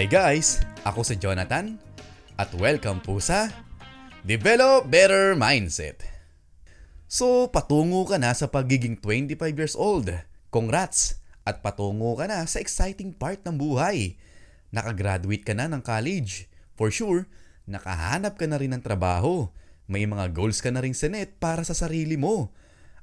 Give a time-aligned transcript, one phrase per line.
[0.00, 0.64] Hi guys!
[0.88, 1.76] Ako si Jonathan
[2.40, 3.52] at welcome po sa
[4.24, 6.00] Develop Better Mindset.
[7.04, 10.08] So, patungo ka na sa pagiging 25 years old.
[10.48, 11.20] Congrats!
[11.44, 14.16] At patungo ka na sa exciting part ng buhay.
[14.72, 16.48] Nakagraduate ka na ng college.
[16.80, 17.28] For sure,
[17.68, 19.52] nakahanap ka na rin ng trabaho.
[19.84, 22.56] May mga goals ka na rin sinet para sa sarili mo.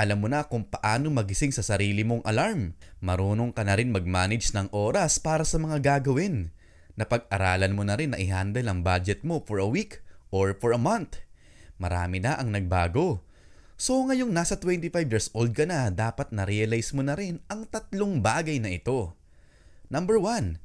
[0.00, 2.72] Alam mo na kung paano magising sa sarili mong alarm.
[3.04, 6.48] Marunong ka na rin mag-manage ng oras para sa mga gagawin.
[6.98, 10.02] Napag-aralan mo na rin na i-handle ang budget mo for a week
[10.34, 11.22] or for a month.
[11.78, 13.22] Marami na ang nagbago.
[13.78, 18.18] So ngayong nasa 25 years old ka na, dapat na-realize mo na rin ang tatlong
[18.18, 19.14] bagay na ito.
[19.86, 20.58] Number 1,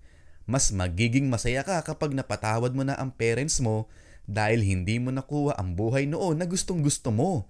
[0.49, 3.85] mas magiging masaya ka kapag napatawad mo na ang parents mo
[4.25, 7.45] dahil hindi mo nakuha ang buhay noon na gustong gusto mo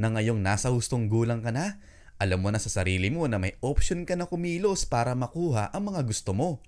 [0.00, 1.76] na ngayong nasa hustong gulang ka na,
[2.16, 5.92] alam mo na sa sarili mo na may option ka na kumilos para makuha ang
[5.92, 6.64] mga gusto mo.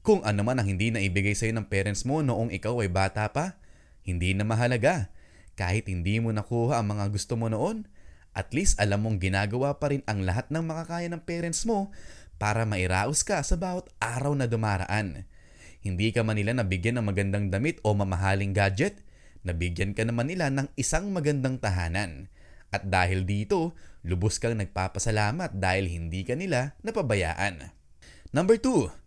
[0.00, 3.28] Kung ano man ang hindi na ibigay sa'yo ng parents mo noong ikaw ay bata
[3.28, 3.60] pa,
[4.00, 5.12] hindi na mahalaga.
[5.60, 7.84] Kahit hindi mo nakuha ang mga gusto mo noon,
[8.32, 11.92] at least alam mong ginagawa pa rin ang lahat ng makakaya ng parents mo
[12.40, 15.28] para mairaos ka sa bawat araw na dumaraan.
[15.84, 19.04] Hindi ka man nila nabigyan ng magandang damit o mamahaling gadget,
[19.44, 22.32] nabigyan ka naman nila ng isang magandang tahanan.
[22.72, 27.74] At dahil dito, lubos kang nagpapasalamat dahil hindi ka nila napabayaan.
[28.30, 28.99] Number 2,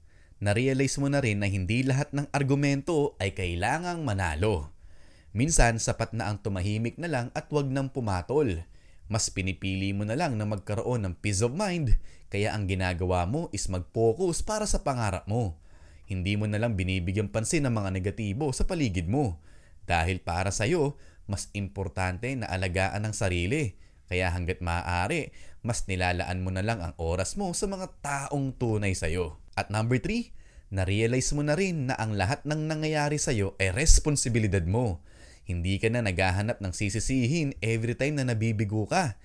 [0.43, 4.75] na-realize mo na rin na hindi lahat ng argumento ay kailangang manalo.
[5.31, 8.67] Minsan, sapat na ang tumahimik na lang at wag nang pumatol.
[9.07, 11.95] Mas pinipili mo na lang na magkaroon ng peace of mind,
[12.27, 15.55] kaya ang ginagawa mo is mag-focus para sa pangarap mo.
[16.11, 19.39] Hindi mo na lang binibigyan pansin ng mga negatibo sa paligid mo.
[19.87, 23.79] Dahil para sa'yo, mas importante na alagaan ang sarili.
[24.11, 25.31] Kaya hanggat maaari,
[25.63, 29.42] mas nilalaan mo na lang ang oras mo sa mga taong tunay sa'yo.
[29.53, 30.33] At number 3,
[30.73, 35.05] na-realize mo na rin na ang lahat ng nangyayari sa'yo ay responsibilidad mo.
[35.45, 39.19] Hindi ka na naghahanap ng sisisihin every time na nabibigo ka.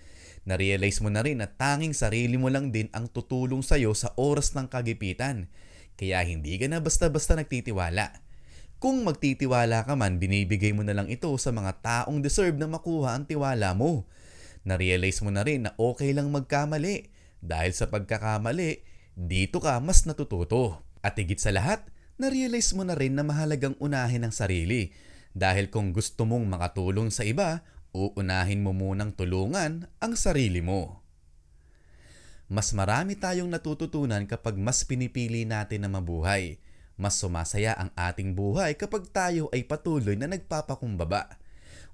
[0.45, 4.53] Na-realize mo na rin na tanging sarili mo lang din ang tutulong sa'yo sa oras
[4.53, 5.49] ng kagipitan.
[5.97, 8.25] Kaya hindi ka na basta-basta nagtitiwala.
[8.79, 13.19] Kung magtitiwala ka man, binibigay mo na lang ito sa mga taong deserve na makuha
[13.19, 14.07] ang tiwala mo.
[14.63, 17.11] Na-realize mo na rin na okay lang magkamali
[17.43, 20.87] dahil sa pagkakamali, dito ka mas natututo.
[21.03, 21.83] At higit sa lahat,
[22.23, 24.95] na-realize mo na rin na mahalagang unahin ang sarili
[25.35, 31.03] dahil kung gusto mong makatulong sa iba, uunahin mo munang tulungan ang sarili mo.
[32.47, 36.63] Mas marami tayong natututunan kapag mas pinipili natin na mabuhay
[36.99, 41.39] mas sumasaya ang ating buhay kapag tayo ay patuloy na nagpapakumbaba.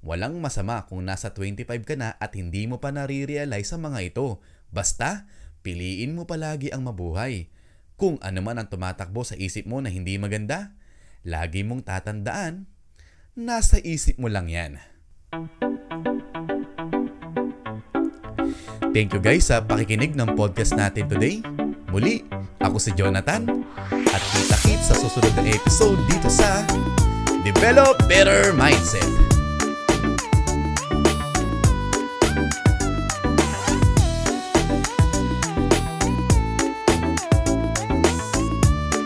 [0.01, 4.41] Walang masama kung nasa 25 ka na at hindi mo pa nare-realize ang mga ito.
[4.73, 5.29] Basta,
[5.65, 7.49] piliin mo palagi ang mabuhay.
[7.97, 10.77] Kung ano man ang tumatakbo sa isip mo na hindi maganda,
[11.25, 12.69] lagi mong tatandaan,
[13.33, 14.77] nasa isip mo lang yan.
[18.95, 21.41] Thank you guys sa pakikinig ng podcast natin today.
[21.91, 22.23] Muli,
[22.63, 26.63] ako si Jonathan at kita-kit sa susunod na episode dito sa
[27.43, 29.34] Develop Better Mindset.